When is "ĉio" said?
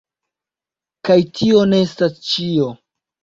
2.31-2.73